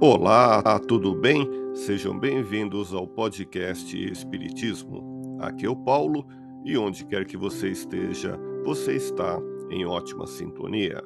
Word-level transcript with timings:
Olá, 0.00 0.80
tudo 0.80 1.14
bem? 1.14 1.48
Sejam 1.72 2.18
bem-vindos 2.18 2.92
ao 2.92 3.06
podcast 3.06 3.96
Espiritismo. 3.96 5.38
Aqui 5.40 5.64
é 5.64 5.70
o 5.70 5.76
Paulo 5.76 6.26
e 6.64 6.76
onde 6.76 7.06
quer 7.06 7.24
que 7.24 7.36
você 7.36 7.68
esteja, 7.68 8.36
você 8.64 8.96
está 8.96 9.40
em 9.70 9.86
ótima 9.86 10.26
sintonia. 10.26 11.00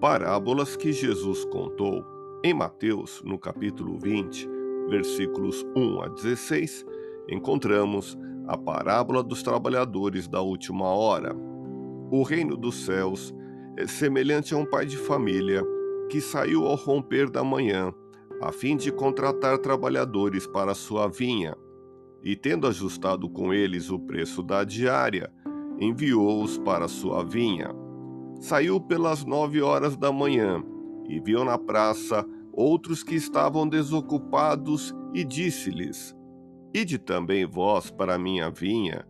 Parábolas 0.00 0.76
que 0.76 0.92
Jesus 0.92 1.44
contou. 1.46 2.04
Em 2.44 2.54
Mateus, 2.54 3.20
no 3.24 3.36
capítulo 3.36 3.98
20, 3.98 4.48
versículos 4.88 5.66
1 5.76 6.00
a 6.00 6.08
16, 6.08 6.86
encontramos 7.28 8.16
a 8.46 8.56
parábola 8.56 9.24
dos 9.24 9.42
trabalhadores 9.42 10.28
da 10.28 10.40
última 10.40 10.86
hora. 10.86 11.34
O 12.12 12.22
reino 12.22 12.56
dos 12.56 12.84
céus 12.84 13.34
é 13.76 13.88
semelhante 13.88 14.54
a 14.54 14.56
um 14.56 14.64
pai 14.64 14.86
de 14.86 14.96
família 14.96 15.64
que 16.08 16.20
saiu 16.20 16.64
ao 16.64 16.76
romper 16.76 17.28
da 17.28 17.42
manhã 17.42 17.92
a 18.40 18.50
fim 18.50 18.76
de 18.76 18.90
contratar 18.90 19.58
trabalhadores 19.58 20.46
para 20.46 20.74
sua 20.74 21.08
vinha, 21.08 21.56
e 22.22 22.34
tendo 22.34 22.66
ajustado 22.66 23.28
com 23.28 23.52
eles 23.52 23.90
o 23.90 23.98
preço 23.98 24.42
da 24.42 24.64
diária, 24.64 25.32
enviou-os 25.78 26.58
para 26.58 26.88
sua 26.88 27.24
vinha. 27.24 27.70
Saiu 28.40 28.80
pelas 28.80 29.24
nove 29.24 29.60
horas 29.60 29.96
da 29.96 30.10
manhã 30.10 30.62
e 31.08 31.20
viu 31.20 31.44
na 31.44 31.58
praça 31.58 32.24
outros 32.52 33.02
que 33.02 33.14
estavam 33.14 33.68
desocupados 33.68 34.94
e 35.14 35.24
disse-lhes: 35.24 36.14
Ide 36.74 36.98
também 36.98 37.44
vós 37.44 37.90
para 37.90 38.18
minha 38.18 38.50
vinha, 38.50 39.06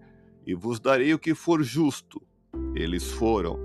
e 0.46 0.54
vos 0.54 0.80
darei 0.80 1.12
o 1.14 1.18
que 1.18 1.34
for 1.34 1.62
justo. 1.62 2.20
Eles 2.74 3.10
foram. 3.12 3.58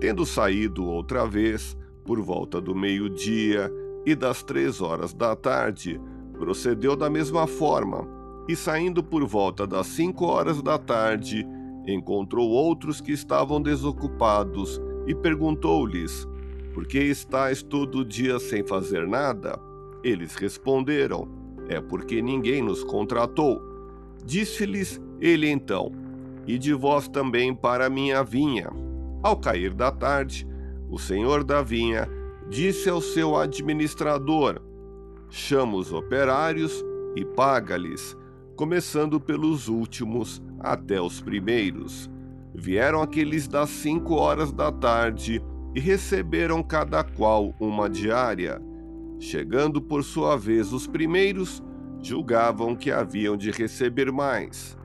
Tendo 0.00 0.24
saído 0.26 0.84
outra 0.84 1.26
vez, 1.26 1.76
por 2.04 2.20
volta 2.20 2.60
do 2.60 2.74
meio-dia, 2.74 3.70
e 4.04 4.14
das 4.14 4.42
três 4.42 4.80
horas 4.80 5.12
da 5.12 5.36
tarde, 5.36 6.00
procedeu 6.38 6.96
da 6.96 7.10
mesma 7.10 7.46
forma, 7.46 8.08
e 8.48 8.56
saindo 8.56 9.02
por 9.02 9.26
volta 9.26 9.66
das 9.66 9.86
cinco 9.86 10.26
horas 10.26 10.62
da 10.62 10.78
tarde, 10.78 11.46
encontrou 11.86 12.48
outros 12.48 13.00
que 13.00 13.12
estavam 13.12 13.60
desocupados 13.60 14.80
e 15.06 15.14
perguntou-lhes: 15.14 16.26
Por 16.72 16.86
que 16.86 16.98
estáis 16.98 17.62
todo 17.62 17.98
o 17.98 18.04
dia 18.04 18.38
sem 18.38 18.64
fazer 18.64 19.06
nada? 19.06 19.58
Eles 20.02 20.34
responderam: 20.34 21.28
É 21.68 21.80
porque 21.80 22.22
ninguém 22.22 22.62
nos 22.62 22.82
contratou. 22.82 23.62
Disse-lhes 24.24 25.00
ele 25.20 25.48
então: 25.48 25.92
E 26.46 26.58
de 26.58 26.72
vós 26.72 27.08
também 27.08 27.54
para 27.54 27.90
minha 27.90 28.22
vinha. 28.22 28.70
Ao 29.22 29.36
cair 29.36 29.74
da 29.74 29.90
tarde, 29.90 30.46
o 30.88 30.98
senhor 30.98 31.44
da 31.44 31.62
vinha 31.62 32.08
disse 32.50 32.90
ao 32.90 33.00
seu 33.00 33.36
administrador: 33.36 34.60
Chama 35.30 35.76
os 35.76 35.92
operários 35.92 36.84
e 37.14 37.24
paga-lhes, 37.24 38.16
começando 38.56 39.20
pelos 39.20 39.68
últimos 39.68 40.42
até 40.58 41.00
os 41.00 41.20
primeiros. 41.20 42.10
Vieram 42.52 43.00
aqueles 43.00 43.46
das 43.46 43.70
cinco 43.70 44.14
horas 44.14 44.52
da 44.52 44.72
tarde 44.72 45.40
e 45.74 45.80
receberam 45.80 46.62
cada 46.62 47.04
qual 47.04 47.54
uma 47.60 47.88
diária. 47.88 48.60
Chegando 49.20 49.80
por 49.80 50.02
sua 50.02 50.36
vez 50.36 50.72
os 50.72 50.86
primeiros, 50.86 51.62
julgavam 52.02 52.74
que 52.74 52.90
haviam 52.90 53.36
de 53.36 53.52
receber 53.52 54.10
mais, 54.10 54.76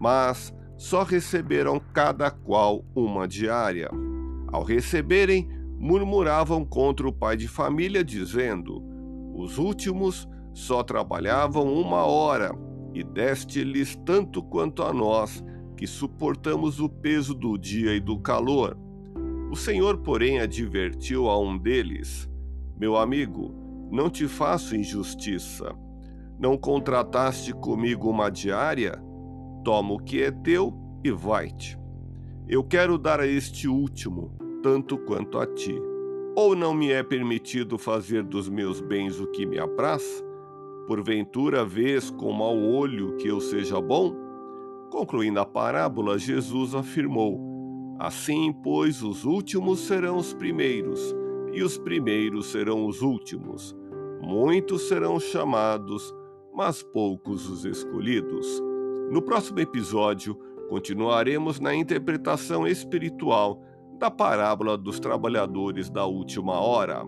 mas 0.00 0.52
só 0.76 1.04
receberam 1.04 1.80
cada 1.92 2.30
qual 2.30 2.84
uma 2.94 3.28
diária. 3.28 3.88
Ao 4.48 4.64
receberem, 4.64 5.48
murmuravam 5.82 6.64
contra 6.64 7.08
o 7.08 7.12
pai 7.12 7.36
de 7.36 7.48
família, 7.48 8.04
dizendo: 8.04 8.80
Os 9.34 9.58
últimos 9.58 10.28
só 10.54 10.80
trabalhavam 10.80 11.74
uma 11.74 12.06
hora, 12.06 12.56
e 12.94 13.02
deste-lhes 13.02 13.96
tanto 14.06 14.44
quanto 14.44 14.84
a 14.84 14.92
nós, 14.92 15.44
que 15.76 15.84
suportamos 15.84 16.78
o 16.78 16.88
peso 16.88 17.34
do 17.34 17.58
dia 17.58 17.96
e 17.96 17.98
do 17.98 18.16
calor. 18.20 18.78
O 19.50 19.56
Senhor, 19.56 19.98
porém, 19.98 20.38
advertiu 20.38 21.28
a 21.28 21.36
um 21.36 21.58
deles: 21.58 22.30
Meu 22.78 22.96
amigo, 22.96 23.52
não 23.90 24.08
te 24.08 24.28
faço 24.28 24.76
injustiça. 24.76 25.74
Não 26.38 26.56
contrataste 26.56 27.52
comigo 27.52 28.08
uma 28.08 28.30
diária? 28.30 29.02
Toma 29.64 29.94
o 29.94 29.98
que 29.98 30.22
é 30.22 30.30
teu 30.30 30.72
e 31.02 31.10
vai-te. 31.10 31.76
Eu 32.46 32.62
quero 32.62 32.96
dar 32.96 33.18
a 33.18 33.26
este 33.26 33.66
último 33.66 34.41
tanto 34.62 34.96
quanto 34.96 35.38
a 35.38 35.46
ti. 35.46 35.80
Ou 36.34 36.56
não 36.56 36.72
me 36.72 36.90
é 36.90 37.02
permitido 37.02 37.76
fazer 37.76 38.22
dos 38.22 38.48
meus 38.48 38.80
bens 38.80 39.20
o 39.20 39.26
que 39.26 39.44
me 39.44 39.58
apraz? 39.58 40.24
Porventura 40.86 41.64
vês 41.64 42.10
com 42.10 42.32
mau 42.32 42.58
olho 42.58 43.16
que 43.16 43.28
eu 43.28 43.40
seja 43.40 43.80
bom? 43.80 44.14
Concluindo 44.90 45.40
a 45.40 45.44
parábola, 45.44 46.18
Jesus 46.18 46.74
afirmou: 46.74 47.38
Assim, 47.98 48.52
pois, 48.52 49.02
os 49.02 49.24
últimos 49.24 49.80
serão 49.80 50.16
os 50.16 50.32
primeiros, 50.32 51.14
e 51.52 51.62
os 51.62 51.76
primeiros 51.76 52.46
serão 52.46 52.86
os 52.86 53.02
últimos. 53.02 53.76
Muitos 54.20 54.88
serão 54.88 55.20
chamados, 55.20 56.14
mas 56.54 56.82
poucos 56.82 57.48
os 57.48 57.64
escolhidos. 57.64 58.62
No 59.10 59.20
próximo 59.20 59.60
episódio, 59.60 60.34
continuaremos 60.68 61.60
na 61.60 61.74
interpretação 61.74 62.66
espiritual 62.66 63.62
da 64.02 64.10
parábola 64.10 64.76
dos 64.76 64.98
trabalhadores 64.98 65.88
da 65.88 66.04
última 66.04 66.60
hora. 66.60 67.04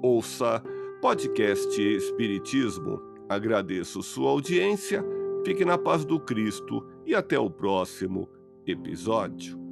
Ouça 0.00 0.62
podcast 1.02 1.82
Espiritismo. 1.82 3.02
Agradeço 3.28 4.00
sua 4.00 4.30
audiência, 4.30 5.04
fique 5.44 5.64
na 5.64 5.76
paz 5.76 6.04
do 6.04 6.20
Cristo 6.20 6.86
e 7.04 7.16
até 7.16 7.36
o 7.36 7.50
próximo 7.50 8.28
episódio. 8.64 9.65